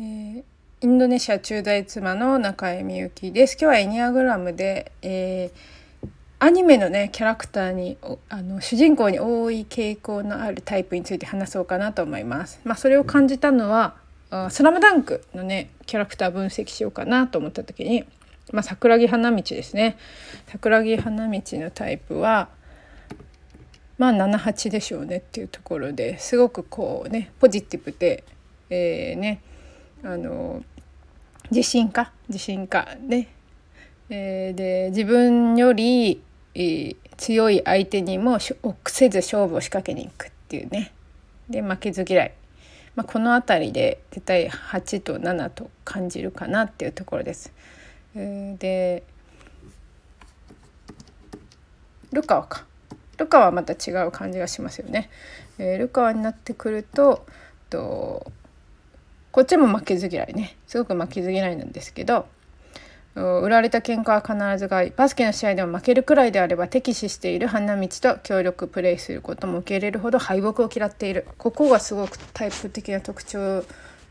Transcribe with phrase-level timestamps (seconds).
[0.00, 0.44] えー、
[0.80, 3.52] インドネシア駐在妻の中江美幸です。
[3.60, 7.98] 今日はエニアグラムで、えー、アニメのねキャラクターに
[8.30, 12.62] あの主人公に多い傾向のあるタイプについて話そうかなと思います。
[12.64, 13.96] まあ、それを感じたのは
[14.48, 18.06] 「スラムダンクのねキャラクター分析しようかなと思った時に、
[18.52, 19.98] まあ、桜木花道ですね。
[20.46, 22.48] 桜木花道のタイプは
[23.98, 28.24] まあ78でしょうねっていうところですごくこうねポジティブで、
[28.70, 29.42] えー、ね
[30.02, 30.62] あの
[31.50, 32.12] 自信家？
[32.28, 32.96] 自信家。
[33.00, 33.28] ね、
[34.08, 36.22] えー、で自分より、
[36.54, 40.92] えー、強い相手にも臆せず勝負を仕掛けに行くっていうね。
[41.48, 42.32] で負けず嫌い、
[42.94, 47.52] まあ、この辺りで絶対8と7と感じるかなっていうところです。
[48.14, 49.02] えー、で
[52.12, 52.66] ルカワか。
[53.18, 55.10] ルカはまた違う感じがしますよね。
[55.58, 57.26] えー、ルカワになってくると
[57.68, 58.32] と
[59.32, 62.26] こっちも負けず嫌いねすごく負けず嫌いなんですけど
[63.14, 73.64] 売られた喧嘩は必ず買いバスケの試合でも負けるくらいであれば敵視している花道と協力プレーすることも受け入れるほど敗北を嫌っているここがすごくタイプ的な特徴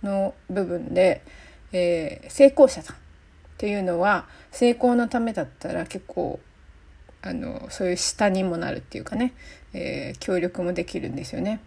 [0.04, 1.24] の部分で、
[1.72, 3.00] えー、成功者さんっ
[3.58, 6.40] ていうのは成功のためだったら結構
[7.22, 9.34] あのそういう下にもなるっていうかね、
[9.74, 11.60] えー、協力もできるんですよね。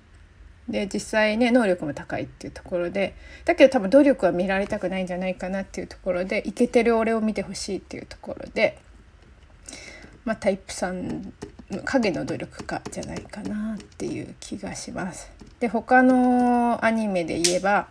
[0.69, 8.79] で実際ね能力も高いっていうところでだけど多分努力は見られたくないんじゃないかなっていうところでイケてる俺を見てほしいっていうところで、
[10.25, 11.33] まあ、タイプ3
[11.85, 15.31] 影の努力家じゃないかなっていう気がします。
[15.59, 17.89] で他のアニメで言えば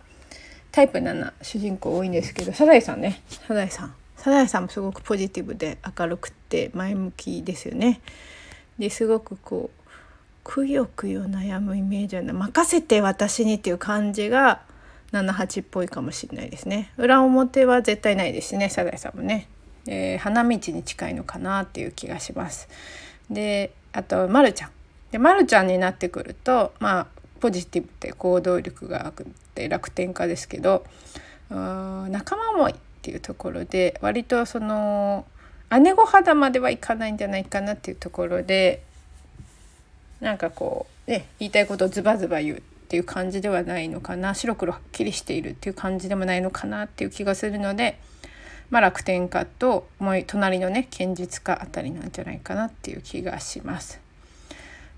[0.70, 8.00] タイプ7主人公多いんですけどサザエさんねサザエさんサザエさんもすごくポジティブで明るくて前向きですよね。
[8.78, 9.81] ですごくこう
[10.44, 14.62] くよくよ悩むイメージはな任せて私にっていう感じが
[15.12, 16.92] 78っぽいかもしれないですね。
[16.96, 18.68] 裏表は絶対ないですね。
[18.68, 19.48] サザエさんもね、
[19.86, 22.68] えー、花道に近いのかなっていう気がします。
[23.30, 24.70] であとまるちゃん。
[25.10, 27.06] でまるちゃんになってくるとまあ
[27.40, 29.12] ポジティブで行動力があっ
[29.54, 30.84] て楽天家ですけど
[31.50, 35.26] 仲間思いっていうところで割とその
[35.80, 38.82] 姉御肌まではいかないんじゃないかなっていうところで
[40.22, 47.98] なんかこうね言いたいことをズバズバ言うっていう感じではないのかな白黒はっきりしているっていう感じでもないのかなっていう気がするので、
[48.70, 54.00] まあ、楽天家ともう隣のね堅実家あたりなんじゃないかなっていう気がします。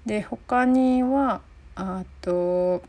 [0.04, 1.40] で他には
[1.74, 2.82] あと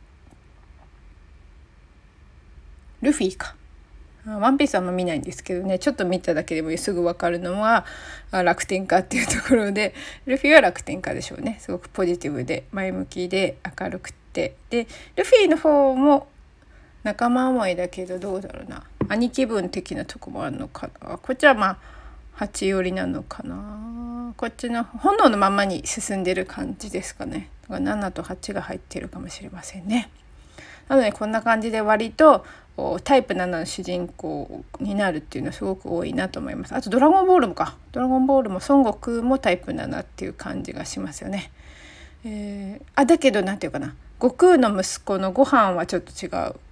[3.01, 3.55] ルフィか。
[4.25, 7.85] ワンピースあんま見ないんですけどねちょっと見ただけでもすぐ分かるのは
[8.31, 9.93] 楽天家っていうところで
[10.25, 11.57] ルフィは楽天家でしょうね。
[11.59, 14.55] すごくポジティブで前向きで明るくて。
[14.69, 16.27] でルフィの方も
[17.03, 18.83] 仲間思いだけどどうだろうな。
[19.07, 21.17] 兄貴分的なとこもあるのかな。
[21.17, 21.79] こっちはま
[22.37, 24.33] あ8寄りなのかな。
[24.35, 27.49] こっちの炎のままに進んでる感じですかね。
[27.69, 30.09] 7と8が入ってるかもしれませんね。
[30.87, 32.45] なのでこんな感じで割と
[33.03, 36.75] タイプ7の主人公になるっていうのはすごく多いなと思います。
[36.75, 41.51] あと「ドラゴンボール」もか「ドラゴンボール」も孫悟空もタイプ7っていう感じがしますよね。
[42.25, 43.95] えー、あだけど何て言うかな。
[44.19, 46.31] 悟空の息子のご飯はちょっと違う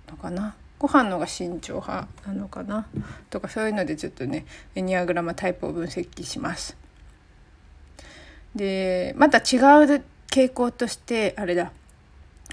[0.10, 0.56] のかな。
[0.78, 2.88] ご飯のが慎重派なのかな。
[3.30, 6.76] とかそういうのでちょっとねエニアグラマタイプを分析します。
[8.54, 11.72] でまた違う傾向としてあれだ。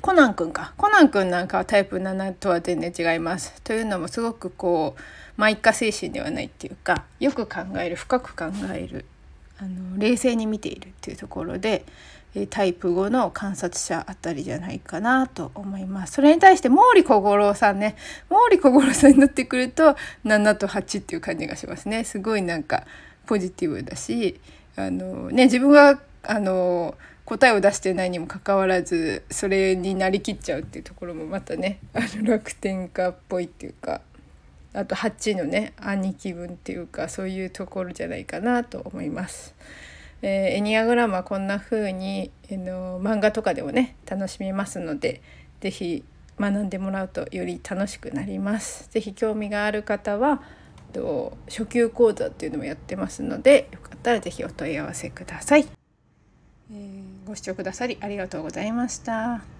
[0.00, 3.61] コナン君かコナン君なんかはタイプ7とは全然違います。
[3.62, 5.00] というのもすごくこう
[5.37, 9.05] まあ一家精神ではないっていうかよく考える深く考える
[9.59, 11.84] あの冷静に見ているっていうところで
[12.49, 16.15] タイプ5の観察者あたりじゃないかなと思います。
[16.15, 17.97] それに対して毛利小五郎さんね
[18.28, 22.05] 毛利小五郎さんになってくると7と8っていう感じがしますね。
[22.05, 22.84] すごいなんか
[23.27, 24.41] ポジティブだし
[24.77, 26.97] あのね自分があの
[27.31, 34.00] 答えを出してないにもかかわらずそれになりきっちゃうっていうところもまたねあの楽天家っぽいっていうか
[34.73, 39.55] あと8のね兄貴分っていうかそういうところじゃないかなと思います。
[40.23, 45.23] えー、エニアグラムはこんな風に、えー、の漫画とかでもね楽しめますので
[45.61, 46.05] 是非
[46.38, 48.88] 学んでもらうとより楽しくなります。
[48.91, 50.43] 是非興味がある方は
[50.93, 55.80] と初級講座っていうのもやってますのでよかったら是非お問い合わせください。
[57.31, 59.60] ご視聴くださりありがとうございました。